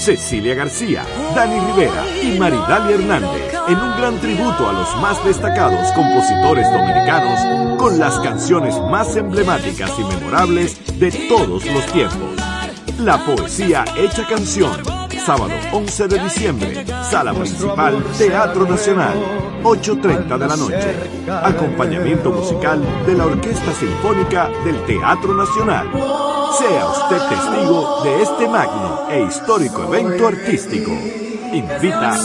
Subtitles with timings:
[0.00, 5.92] Cecilia García, Dani Rivera y Maridalia Hernández en un gran tributo a los más destacados
[5.92, 12.30] compositores dominicanos con las canciones más emblemáticas y memorables de todos los tiempos.
[12.98, 14.72] La poesía hecha canción.
[15.26, 19.18] Sábado 11 de diciembre, Sala Principal, Teatro Nacional,
[19.62, 20.96] 8.30 de la noche.
[21.42, 26.39] Acompañamiento musical de la Orquesta Sinfónica del Teatro Nacional.
[26.58, 30.90] Sea usted testigo de este magno e histórico evento artístico.
[31.52, 32.18] Invita.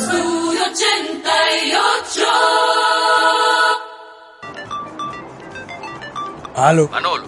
[6.55, 6.87] Aló.
[6.89, 7.27] Manolo,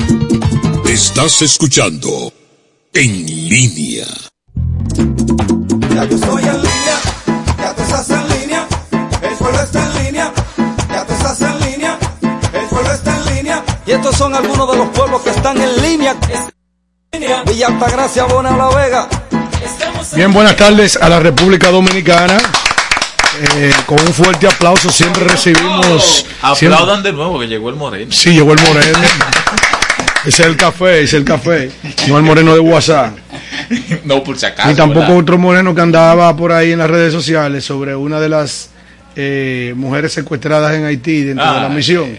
[0.91, 2.33] Estás escuchando
[2.93, 4.05] En línea.
[5.95, 6.97] Ya yo estoy en línea,
[7.57, 8.67] ya tú estás en línea,
[9.21, 10.33] el pueblo está en línea,
[10.89, 13.63] ya tú estás en línea, el pueblo está en línea.
[13.85, 16.13] Y estos son algunos de los pueblos que están en línea.
[17.47, 19.07] Villa Altagracia, Bona La Vega.
[20.13, 22.37] Bien, buenas tardes a la República Dominicana.
[23.55, 26.25] Eh, con un fuerte aplauso siempre recibimos.
[26.41, 28.11] Aplaudan de nuevo que llegó el moreno.
[28.11, 28.99] Sí, llegó el moreno.
[30.25, 31.71] Ese es el café, ese es el café.
[32.07, 33.17] No el moreno de WhatsApp.
[34.05, 34.69] no, por si acaso.
[34.69, 35.17] Ni tampoco ¿verdad?
[35.17, 38.69] otro moreno que andaba por ahí en las redes sociales sobre una de las
[39.15, 42.17] eh, mujeres secuestradas en Haití dentro de la misión.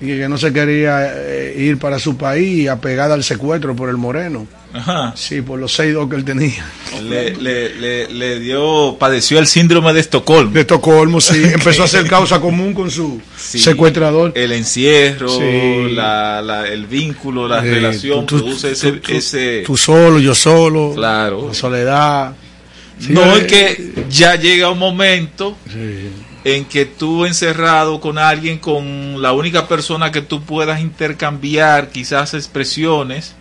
[0.00, 3.96] Y que no se quería eh, ir para su país apegada al secuestro por el
[3.96, 4.46] moreno.
[4.72, 5.12] Ajá.
[5.16, 6.64] Sí, por los seis dos que él tenía.
[7.02, 10.52] Le, le, le, le dio, padeció el síndrome de Estocolmo.
[10.52, 11.42] De Estocolmo, sí.
[11.54, 13.58] Empezó a hacer causa común con su Sí.
[13.58, 14.32] secuestrador.
[14.36, 15.90] El encierro, Sí.
[15.92, 18.92] la, la- el vínculo, la Eh, relación, tú- tú- produce ese...
[18.92, 20.92] tú- ese Tú solo, yo solo.
[20.94, 21.48] Claro.
[21.48, 22.32] La soledad.
[23.00, 25.56] Sí, no, eh, es que ya llega un momento
[26.44, 32.34] en que tú encerrado con alguien, con la única persona que tú puedas intercambiar quizás
[32.34, 33.34] expresiones,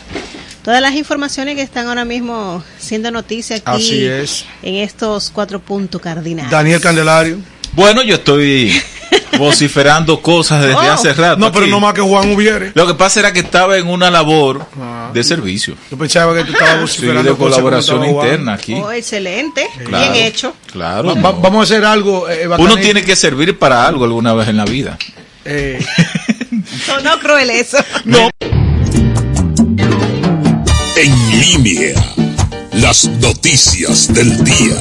[0.64, 4.46] todas las informaciones que están ahora mismo siendo noticia aquí Así es.
[4.62, 6.52] en estos cuatro puntos cardinales.
[6.52, 7.40] Daniel Candelario.
[7.74, 8.72] Bueno, yo estoy
[9.38, 10.80] vociferando cosas desde Oh.
[10.92, 11.38] hace rato.
[11.40, 11.72] No, pero aquí.
[11.72, 12.72] no más que Juan hubiere.
[12.74, 15.10] Lo que pasa era que estaba en una labor Ah.
[15.14, 15.76] de servicio.
[15.92, 18.12] Yo pensaba que tú estabas Sí, vociferando de cosas colaboración Juan.
[18.28, 18.74] interna aquí.
[18.76, 20.12] Oh, excelente, Claro.
[20.14, 20.54] bien hecho.
[20.72, 21.16] Claro.
[21.16, 22.30] Va- va- vamos a hacer algo.
[22.30, 22.78] eh, Uno bacanito.
[22.82, 24.98] tiene que servir para algo alguna vez en la vida.
[25.46, 25.84] Eh,
[26.88, 27.78] No, no cruel eso.
[28.06, 28.30] No.
[30.98, 31.94] En línea.
[32.74, 34.76] Las noticias del día.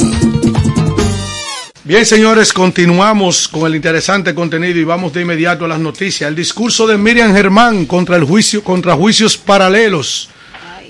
[1.87, 6.27] Bien, señores, continuamos con el interesante contenido y vamos de inmediato a las noticias.
[6.27, 10.31] El discurso de Miriam Germán contra el juicio, contra juicios paralelos,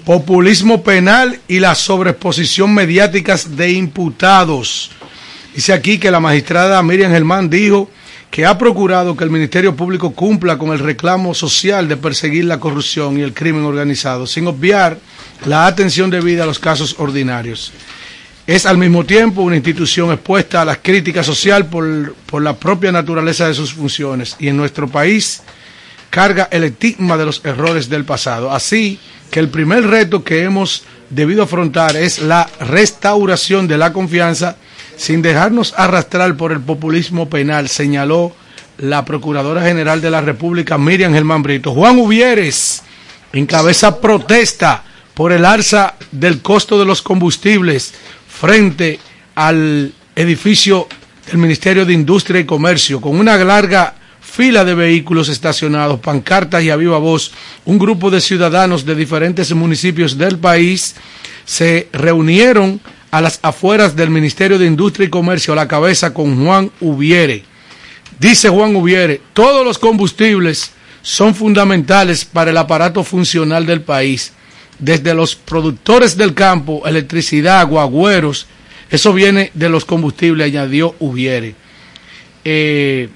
[0.05, 4.93] populismo penal y la sobreexposición mediáticas de imputados.
[5.53, 7.91] Dice aquí que la magistrada Miriam Germán dijo
[8.31, 12.61] que ha procurado que el Ministerio Público cumpla con el reclamo social de perseguir la
[12.61, 15.01] corrupción y el crimen organizado, sin obviar
[15.45, 17.73] la atención debida a los casos ordinarios.
[18.47, 22.93] Es al mismo tiempo una institución expuesta a la crítica social por, por la propia
[22.93, 25.43] naturaleza de sus funciones y en nuestro país
[26.11, 28.53] carga el estigma de los errores del pasado.
[28.53, 29.01] Así
[29.31, 34.57] que el primer reto que hemos debido afrontar es la restauración de la confianza
[34.97, 38.37] sin dejarnos arrastrar por el populismo penal, señaló
[38.77, 41.73] la Procuradora General de la República, Miriam Germán Brito.
[41.73, 42.83] Juan Uvieres
[43.33, 47.95] encabeza protesta por el alza del costo de los combustibles
[48.45, 49.01] frente
[49.37, 50.87] al edificio
[51.27, 56.69] del Ministerio de Industria y Comercio, con una larga fila de vehículos estacionados, pancartas y
[56.69, 57.33] a viva voz,
[57.65, 60.95] un grupo de ciudadanos de diferentes municipios del país
[61.47, 66.45] se reunieron a las afueras del Ministerio de Industria y Comercio a la cabeza con
[66.45, 67.45] Juan Ubiere.
[68.21, 74.35] Dice Juan Ubiere, todos los combustibles son fundamentales para el aparato funcional del país,
[74.79, 78.47] desde los productores del campo, electricidad, guagüeros,
[78.91, 81.55] eso viene de los combustibles, añadió Ubiere.
[82.45, 83.09] Eh,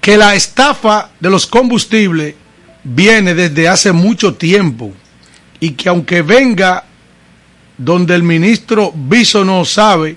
[0.00, 2.34] que la estafa de los combustibles
[2.84, 4.92] viene desde hace mucho tiempo
[5.60, 6.84] y que aunque venga
[7.78, 10.16] donde el ministro Viso no sabe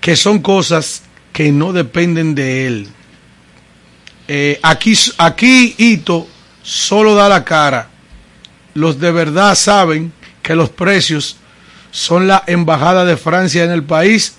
[0.00, 1.02] que son cosas
[1.32, 2.88] que no dependen de él.
[4.28, 6.26] Eh, aquí, aquí Ito
[6.62, 7.89] solo da la cara.
[8.74, 10.12] Los de verdad saben
[10.42, 11.36] que los precios
[11.90, 14.34] son la embajada de Francia en el país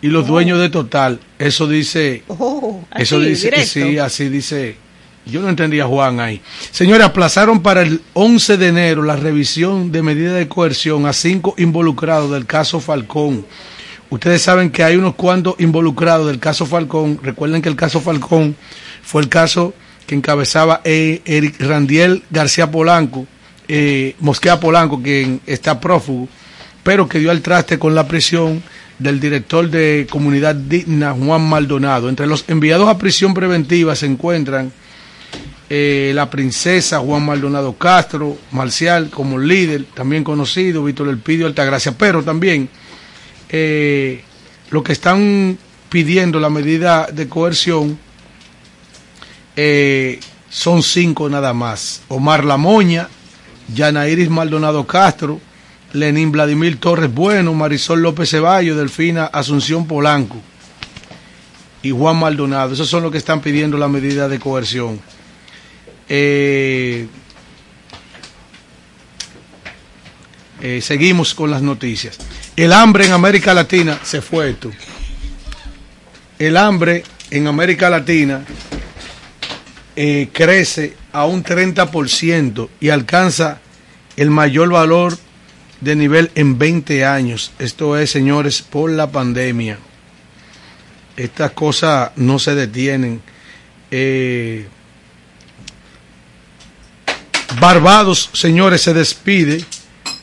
[0.00, 1.20] y los dueños de Total.
[1.38, 3.68] Eso dice, Oh, así, eso dice, directo.
[3.72, 4.76] sí, así dice.
[5.24, 6.40] Yo no entendía Juan ahí.
[6.72, 11.54] Señores, aplazaron para el 11 de enero la revisión de medidas de coerción a cinco
[11.58, 13.46] involucrados del caso Falcón.
[14.10, 17.20] Ustedes saben que hay unos cuantos involucrados del caso Falcón.
[17.22, 18.56] Recuerden que el caso Falcón
[19.02, 19.72] fue el caso
[20.08, 23.24] que encabezaba eh, Eric Randiel García Polanco,
[23.74, 26.28] eh, Mosquea Polanco, quien está prófugo,
[26.82, 28.62] pero que dio al traste con la prisión
[28.98, 32.10] del director de Comunidad Digna, Juan Maldonado.
[32.10, 34.70] Entre los enviados a prisión preventiva se encuentran
[35.70, 42.22] eh, la princesa Juan Maldonado Castro, Marcial como líder, también conocido, Víctor Elpidio Altagracia, pero
[42.22, 42.68] también
[43.48, 44.22] eh,
[44.70, 45.56] lo que están
[45.88, 47.98] pidiendo la medida de coerción
[49.56, 50.20] eh,
[50.50, 52.02] son cinco nada más.
[52.08, 53.08] Omar Lamoña,
[53.74, 55.40] Yanairis Maldonado Castro,
[55.92, 60.40] Lenín Vladimir Torres Bueno, Marisol López Ceballos, Delfina Asunción Polanco
[61.82, 62.72] y Juan Maldonado.
[62.72, 65.00] Esos son los que están pidiendo la medida de coerción.
[66.08, 67.06] Eh,
[70.60, 72.18] eh, seguimos con las noticias.
[72.56, 74.70] El hambre en América Latina se fue esto.
[76.38, 78.44] El hambre en América Latina
[79.96, 83.60] eh, crece a un 30% y alcanza
[84.16, 85.16] el mayor valor
[85.80, 87.52] de nivel en 20 años.
[87.58, 89.78] Esto es, señores, por la pandemia.
[91.16, 93.20] Estas cosas no se detienen.
[93.90, 94.66] Eh,
[97.60, 99.64] Barbados, señores, se despide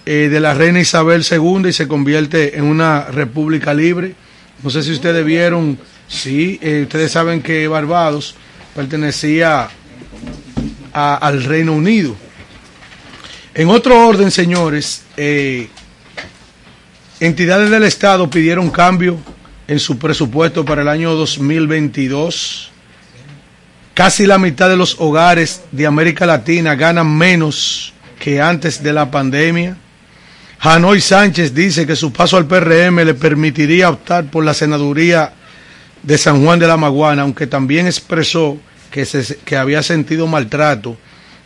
[0.06, 4.16] eh, de la reina Isabel II y se convierte en una república libre.
[4.64, 5.78] No sé si ustedes vieron,
[6.08, 8.36] sí, eh, ustedes saben que Barbados
[8.76, 9.70] pertenecía
[11.16, 12.16] al Reino Unido.
[13.54, 15.68] En otro orden, señores, eh,
[17.20, 19.18] entidades del Estado pidieron cambio
[19.68, 22.72] en su presupuesto para el año 2022.
[23.94, 29.12] Casi la mitad de los hogares de América Latina ganan menos que antes de la
[29.12, 29.78] pandemia.
[30.60, 35.34] Hanoi Sánchez dice que su paso al PRM le permitiría optar por la senaduría
[36.04, 38.58] de San Juan de la Maguana, aunque también expresó
[38.92, 40.98] que, se, que había sentido maltrato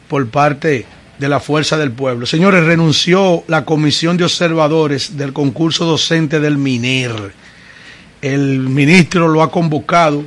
[0.07, 0.85] por parte
[1.17, 2.25] de la Fuerza del Pueblo.
[2.25, 7.33] Señores, renunció la comisión de observadores del concurso docente del MINER.
[8.21, 10.23] El ministro lo ha convocado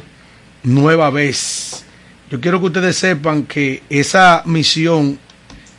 [0.62, 1.84] nueva vez.
[2.30, 5.18] Yo quiero que ustedes sepan que esa misión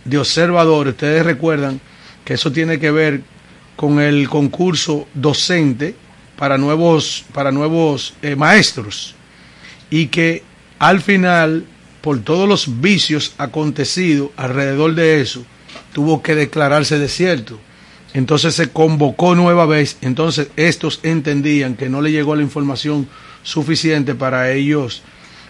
[0.05, 1.81] de observadores, ustedes recuerdan
[2.23, 3.21] que eso tiene que ver
[3.75, 5.95] con el concurso docente
[6.37, 9.15] para nuevos, para nuevos eh, maestros
[9.89, 10.43] y que
[10.79, 11.65] al final,
[12.01, 15.43] por todos los vicios acontecidos alrededor de eso,
[15.93, 17.59] tuvo que declararse desierto.
[18.13, 23.07] Entonces se convocó nueva vez, entonces estos entendían que no le llegó la información
[23.43, 25.01] suficiente para ellos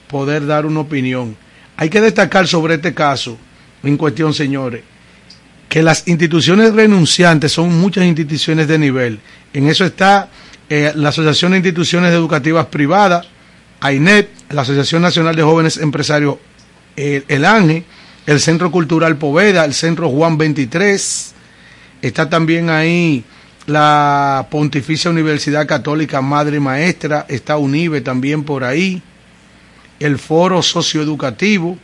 [0.08, 1.36] poder dar una opinión.
[1.76, 3.38] Hay que destacar sobre este caso
[3.84, 4.84] en cuestión, señores,
[5.70, 9.20] que las instituciones renunciantes son muchas instituciones de nivel.
[9.54, 10.30] En eso está
[10.70, 13.28] eh, la Asociación de Instituciones Educativas Privadas,
[13.80, 16.38] AINET, la Asociación Nacional de Jóvenes Empresarios,
[16.96, 17.84] el, el ANGE,
[18.26, 21.34] el Centro Cultural Poveda, el Centro Juan 23,
[22.02, 23.24] está también ahí
[23.68, 29.02] la Pontificia Universidad Católica Madre Maestra, está UNIBE también por ahí,
[30.00, 31.78] el Foro Socioeducativo,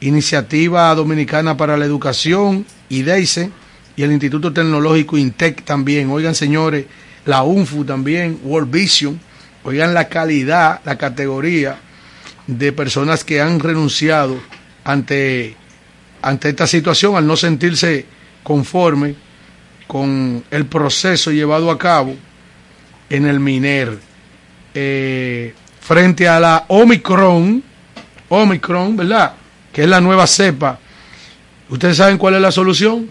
[0.00, 3.50] Iniciativa Dominicana para la Educación, IDEICE,
[3.96, 6.10] y el Instituto Tecnológico INTEC también.
[6.10, 6.86] Oigan, señores,
[7.26, 9.20] la UNFU también, World Vision,
[9.64, 11.78] oigan la calidad, la categoría
[12.46, 14.38] de personas que han renunciado
[14.84, 15.56] ante,
[16.22, 18.06] ante esta situación al no sentirse
[18.42, 19.14] conforme
[19.86, 22.14] con el proceso llevado a cabo
[23.08, 23.98] en el MINER.
[24.72, 27.62] Eh, frente a la Omicron,
[28.28, 29.34] Omicron, ¿verdad?
[29.72, 30.78] Que es la nueva cepa.
[31.68, 33.10] ¿Ustedes saben cuál es la solución?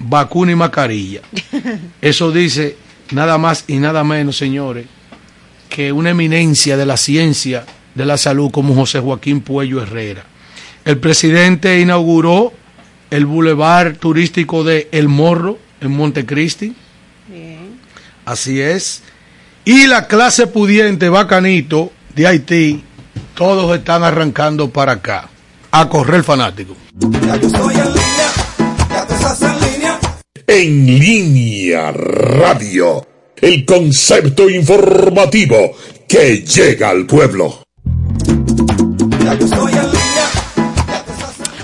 [0.00, 1.20] Vacuna y mascarilla.
[2.00, 2.76] Eso dice
[3.12, 4.86] nada más y nada menos, señores,
[5.74, 7.66] que una eminencia de la ciencia
[7.96, 10.22] de la salud como José Joaquín Puello Herrera.
[10.84, 12.52] El presidente inauguró
[13.10, 16.76] el bulevar turístico de El Morro en Montecristi.
[17.26, 17.80] Bien.
[18.24, 19.02] Así es.
[19.64, 22.84] Y la clase pudiente, bacanito, de Haití,
[23.34, 25.28] todos están arrancando para acá,
[25.72, 26.76] a correr fanático.
[27.26, 28.30] Ya yo estoy en línea,
[28.90, 30.00] ya tú estás en línea.
[30.46, 33.04] En línea radio,
[33.44, 35.76] el concepto informativo
[36.08, 37.62] que llega al pueblo.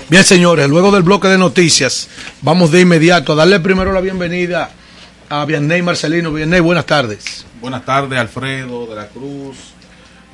[0.09, 2.07] Bien, señores, luego del bloque de noticias,
[2.43, 4.69] vamos de inmediato a darle primero la bienvenida
[5.29, 6.31] a Vianney Marcelino.
[6.31, 7.47] Vianney, buenas tardes.
[7.59, 9.57] Buenas tardes, Alfredo de la Cruz,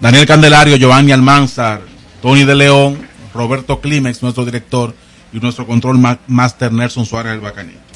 [0.01, 1.80] Daniel Candelario, Giovanni Almanzar,
[2.22, 4.94] Tony de León, Roberto Climex, nuestro director,
[5.32, 7.87] y nuestro control ma- master Nelson Suárez el Bacanito.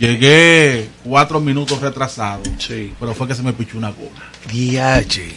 [0.00, 2.92] Llegué cuatro minutos retrasado, Sí.
[2.98, 4.30] pero fue que se me pichó una goma.
[4.50, 5.28] Diache.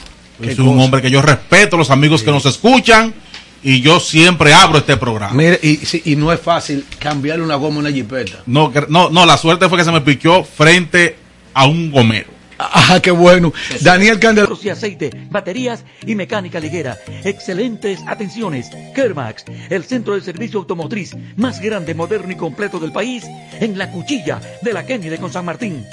[0.55, 3.13] Soy un hombre que yo respeto los amigos que nos escuchan
[3.61, 5.33] y yo siempre abro este programa.
[5.33, 5.79] Mire, y,
[6.11, 8.39] y no es fácil cambiarle una goma a una jipeta.
[8.45, 11.17] No, no, no, la suerte fue que se me pichó frente
[11.53, 12.31] a un gomero.
[12.59, 13.53] Ah, qué bueno.
[13.81, 14.57] Daniel Candelario.
[14.61, 16.97] y aceite, baterías y mecánica ligera.
[17.23, 18.69] Excelentes atenciones.
[18.95, 23.25] Kermax, el centro de servicio automotriz más grande, moderno y completo del país,
[23.59, 25.85] en la cuchilla de la Kennedy con San Martín.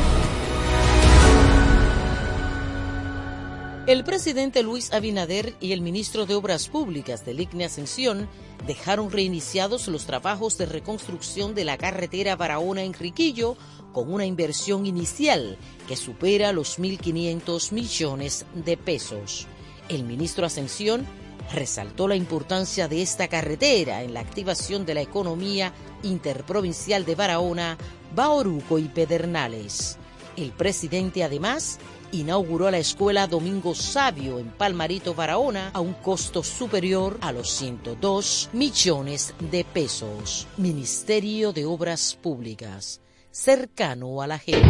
[3.91, 8.29] El presidente Luis Abinader y el ministro de Obras Públicas del ICNE Ascensión
[8.65, 13.57] dejaron reiniciados los trabajos de reconstrucción de la carretera Barahona-Enriquillo
[13.91, 15.57] con una inversión inicial
[15.89, 19.47] que supera los 1.500 millones de pesos.
[19.89, 21.05] El ministro Ascensión
[21.53, 27.77] resaltó la importancia de esta carretera en la activación de la economía interprovincial de Barahona,
[28.15, 29.97] Baoruco y Pedernales.
[30.37, 31.77] El presidente además
[32.11, 38.49] inauguró la escuela Domingo Sabio en Palmarito, Barahona, a un costo superior a los 102
[38.53, 40.47] millones de pesos.
[40.57, 43.01] Ministerio de Obras Públicas,
[43.31, 44.67] cercano a la gente.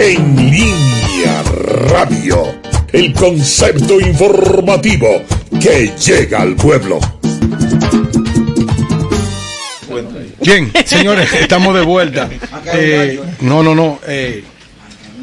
[0.00, 2.42] En línea radio,
[2.92, 5.22] el concepto informativo
[5.60, 6.98] que llega al pueblo.
[10.44, 12.28] Bien, señores, estamos de vuelta.
[12.74, 14.00] Eh, no, no, no.
[14.08, 14.42] Eh,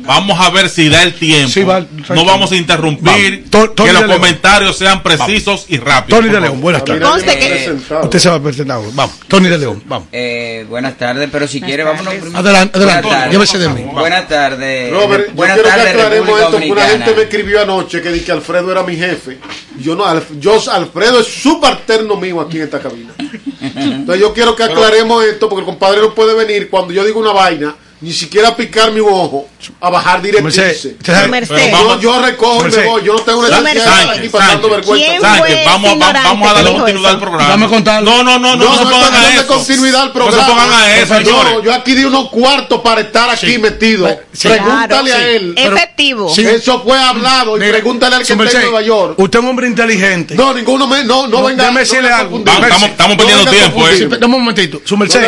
[0.09, 1.49] Vamos a ver si da el tiempo.
[1.51, 3.43] Sí, va, no vamos a interrumpir.
[3.47, 4.07] Que los León.
[4.11, 6.19] comentarios sean precisos y rápidos.
[6.19, 7.23] Tony de León, buenas tardes.
[7.23, 8.79] Que- Usted se va a presentar.
[8.93, 10.07] Vamos, Tony de León, vamos.
[10.11, 12.39] Eh, buenas tardes, pero si quiere, vámonos primero.
[12.39, 13.33] Adelante, adelante, Buenas tardes.
[13.33, 13.81] llévese de mí.
[13.93, 14.91] Buenas tardes.
[14.91, 18.21] Robert, yo buenas quiero que aclaremos esto, porque una gente me escribió anoche que, di
[18.21, 19.37] que Alfredo era mi jefe.
[19.79, 23.13] Yo no, Alf- yo, Alfredo es subalterno mío aquí en esta cabina.
[23.75, 27.19] Entonces yo quiero que aclaremos esto, porque el compadre no puede venir cuando yo digo
[27.19, 29.49] una vaina, ni siquiera picar mi ojo,
[29.81, 30.95] a bajar Merced.
[31.03, 33.99] Yo, vamos- yo recojo y me voy, yo no tengo Sí, necesidad de Merced.
[33.99, 35.05] estar aquí pasando vergüenza.
[35.05, 37.49] ¿Quién Sánchez, fue vamos, va- vamos a darle continuidad al programa.
[37.49, 38.03] Dame contar.
[38.03, 39.47] No, no, no, no, No, no, no, se no, pongan a eso.
[39.47, 40.47] continuidad al No se programa.
[40.47, 41.53] pongan a eso, señores.
[41.55, 44.07] No, yo aquí di unos cuartos para estar aquí metido.
[44.31, 44.47] Sí.
[44.47, 45.35] Pregúntale Claro, a sí.
[45.35, 45.53] él.
[45.57, 46.29] Efectivo.
[46.33, 46.45] Sí.
[46.45, 49.19] Eso fue hablado y pregúntale al que está en Nueva York.
[49.19, 50.35] Usted es un hombre inteligente.
[50.35, 51.63] No, ninguno me, no, no, No, venga.
[51.63, 52.37] déjeme decirle algo.
[52.37, 54.07] Estamos- perdiendo tiempo, eh.
[54.07, 54.81] Dame un momentito.
[54.85, 55.19] Su merced.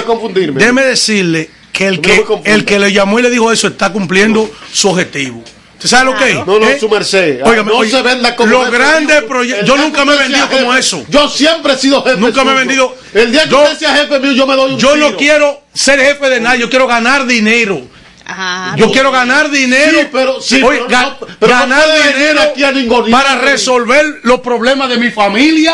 [0.53, 4.49] Déjeme decirle que el que, el que le llamó y le dijo eso está cumpliendo
[4.71, 5.43] su objetivo.
[5.75, 6.35] ¿Usted sabe lo que es?
[6.45, 6.77] No, no, ¿Eh?
[6.79, 7.41] su merced.
[7.43, 9.67] Óigame, no oye, se venda como Los grandes proyectos.
[9.67, 11.03] Yo nunca me he vendido como eso.
[11.10, 12.17] Yo siempre he sido jefe.
[12.17, 12.95] Nunca me he vendido.
[13.13, 15.62] El día que Yo- usted sea jefe mío, yo me doy un Yo no quiero
[15.73, 17.81] ser jefe de nadie, yo quiero ganar dinero.
[18.25, 18.75] Ajá.
[18.77, 19.99] Yo quiero ganar dinero.
[20.01, 23.23] Sí, pero- sí, Oye, pero ga- no- pero ganar dinero aquí a ningunear.
[23.23, 25.73] para resolver los problemas de mi familia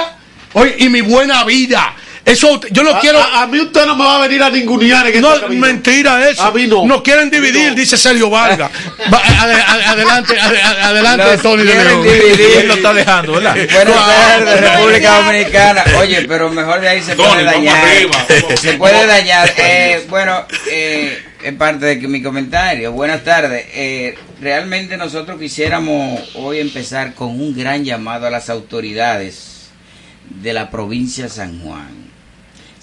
[0.53, 1.93] oye, y mi buena vida.
[2.27, 3.19] Eso yo no A- quiero.
[3.19, 5.67] A, a mí usted no me va a venir a ningunear en no, cabina.
[5.67, 6.43] mentira eso.
[6.43, 6.85] A mí no.
[6.85, 8.69] Nos quieren dividir, dice Sergio Vargas.
[9.11, 12.03] Va, ade- ade- adelante, ade- adelante, Nos Tony de quieren León.
[12.03, 12.57] dividir.
[12.57, 13.55] Él lo está dejando, ¿verdad?
[13.55, 15.83] Buenas tardes, República Dominicana.
[15.99, 17.77] Oye, pero mejor de ahí se Tony, puede dañar.
[17.85, 18.25] arriba.
[18.59, 19.53] Se puede dañar.
[19.57, 22.91] Eh, bueno, eh, en parte de que mi comentario.
[22.91, 23.65] Buenas tardes.
[23.73, 29.69] Eh, realmente nosotros quisiéramos hoy empezar con un gran llamado a las autoridades
[30.29, 32.07] de la provincia de San Juan.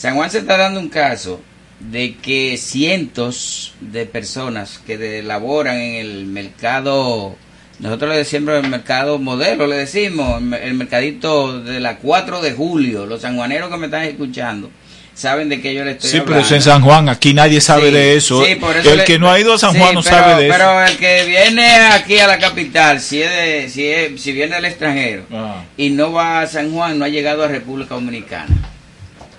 [0.05, 1.40] San Juan se está dando un caso
[1.81, 7.37] de que cientos de personas que laboran en el mercado,
[7.79, 13.07] nosotros le decimos el mercado modelo, le decimos, el, mercadito de la 4 de julio,
[13.07, 14.71] los sanjuaneros que me están escuchando,
[15.14, 16.47] saben de qué yo le estoy Sí, pero hablando.
[16.49, 18.45] eso en San Juan, aquí nadie sabe Sí, de eso.
[18.45, 20.17] sí, por eso el le- que no ha ido a San Sí, Juan no pero-
[20.19, 20.59] sabe de eso.
[20.59, 24.57] Pero el que viene aquí a la capital, si es de- si, es- si viene
[24.57, 25.64] del extranjero Ah.
[25.79, 28.49] y no va a San Juan, no ha llegado a República Dominicana.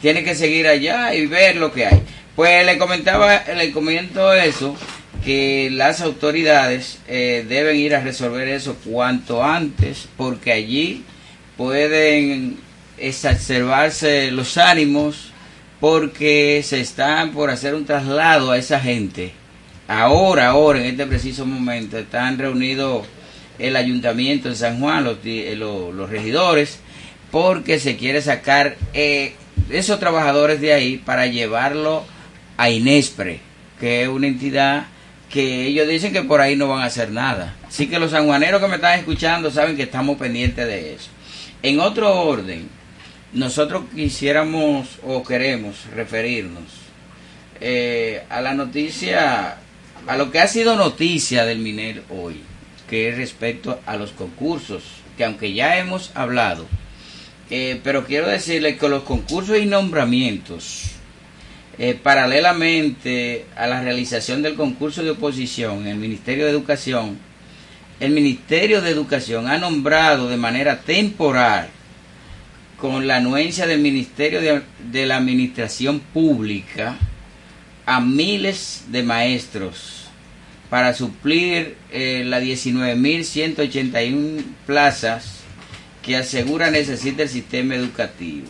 [0.05, 1.99] Tiene que seguir allá y ver lo que hay.
[2.35, 4.77] Pues le comentaba, le comento eso,
[5.25, 11.03] que las autoridades eh, deben ir a resolver eso cuanto antes, porque allí
[11.57, 12.59] pueden
[12.99, 15.31] exacerbarse los ánimos,
[15.79, 19.31] porque se están por hacer un traslado a esa gente.
[19.87, 23.07] Ahora, ahora, en este preciso momento, están reunidos
[23.57, 26.77] el ayuntamiento de San Juan, los, eh, los, los regidores,
[27.31, 29.33] porque se quiere sacar eh,
[29.69, 32.03] esos trabajadores de ahí para llevarlo
[32.57, 33.39] a Inespre,
[33.79, 34.85] que es una entidad
[35.29, 37.55] que ellos dicen que por ahí no van a hacer nada.
[37.67, 41.09] Así que los sanjuaneros que me están escuchando saben que estamos pendientes de eso.
[41.61, 42.69] En otro orden,
[43.33, 46.63] nosotros quisiéramos o queremos referirnos
[47.59, 49.57] eh, a la noticia,
[50.07, 52.41] a lo que ha sido noticia del MINER hoy,
[52.89, 54.83] que es respecto a los concursos,
[55.17, 56.65] que aunque ya hemos hablado,
[57.49, 60.91] eh, pero quiero decirle que los concursos y nombramientos,
[61.77, 67.19] eh, paralelamente a la realización del concurso de oposición en el Ministerio de Educación,
[67.99, 71.69] el Ministerio de Educación ha nombrado de manera temporal,
[72.77, 76.97] con la anuencia del Ministerio de, la Administración Pública,
[77.85, 80.05] a miles de maestros
[80.69, 85.44] para suplir eh, las 19.181 plazas
[86.05, 88.45] que asegura necesita el sistema educativo.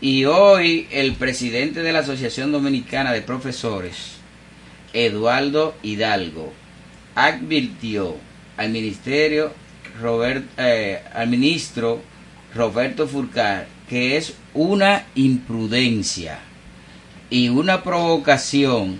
[0.00, 4.16] Y hoy el presidente de la Asociación Dominicana de Profesores,
[4.92, 6.52] Eduardo Hidalgo,
[7.14, 8.16] advirtió
[8.56, 9.52] al ministerio
[10.58, 12.02] eh, al ministro
[12.52, 16.40] Roberto Furcar que es una imprudencia
[17.30, 18.98] y una provocación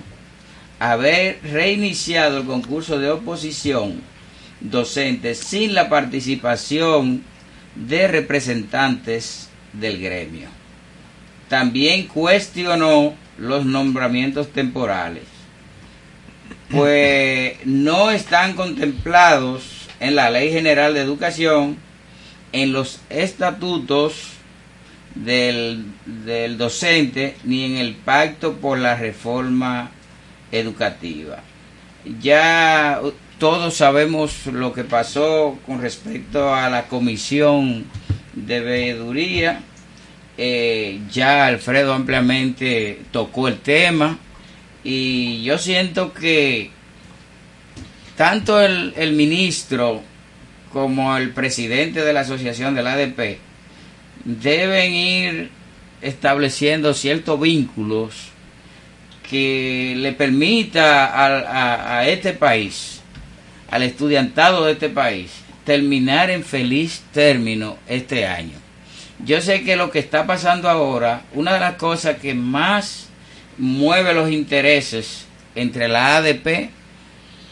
[0.79, 4.01] haber reiniciado el concurso de oposición
[4.61, 7.25] docente sin la participación
[7.75, 10.49] de representantes del gremio.
[11.49, 15.25] También cuestionó los nombramientos temporales,
[16.71, 21.77] pues no están contemplados en la Ley General de Educación,
[22.53, 24.31] en los estatutos
[25.15, 29.91] del, del docente, ni en el pacto por la reforma
[30.53, 31.41] educativa.
[32.21, 33.01] Ya
[33.45, 37.85] todos sabemos lo que pasó con respecto a la comisión
[38.33, 39.61] de veeduría.
[40.39, 44.19] Eh, ya Alfredo ampliamente tocó el tema
[44.83, 46.71] y yo siento que
[48.17, 50.01] tanto el, ministro
[50.73, 53.41] como el presidente de la asociación del ADP
[54.25, 55.51] deben ir
[56.01, 58.31] estableciendo ciertos vínculos
[59.29, 62.94] que le permita a, este país,
[63.75, 65.33] al estudiantado de este país,
[65.65, 68.55] terminar en feliz término este año.
[69.25, 73.09] Yo sé que lo que está pasando ahora, una de las cosas que más
[73.59, 75.25] mueve los intereses
[75.57, 76.71] entre la ADP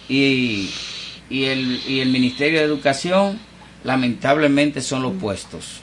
[0.09, 0.71] y,
[1.29, 3.41] el Ministerio de Educación,
[3.83, 5.81] lamentablemente son los puestos,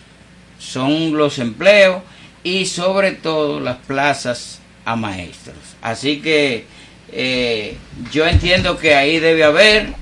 [0.57, 2.01] son los empleos
[2.45, 5.57] y sobre todo las plazas a maestros.
[5.81, 6.63] Así que
[7.11, 7.75] eh,
[8.09, 9.99] yo entiendo que ahí debe haber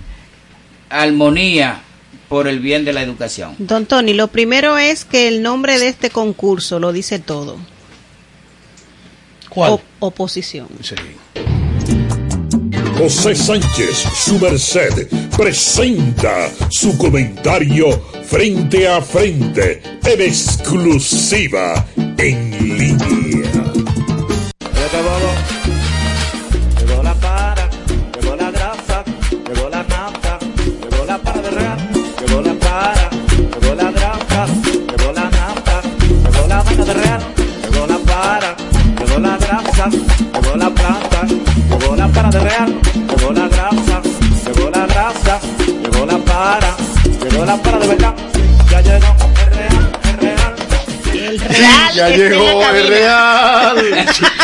[0.89, 1.81] armonía
[2.29, 3.55] por el bien de la educación.
[3.57, 7.57] Don Tony, lo primero es que el nombre de este concurso lo dice todo.
[9.49, 9.79] ¿Cuál?
[9.99, 10.67] oposición.
[10.81, 10.95] Sí.
[12.97, 17.91] José Sánchez, su merced, presenta su comentario
[18.23, 21.85] frente a frente, en exclusiva,
[22.17, 23.26] en línea.
[52.17, 54.05] Llegó el real.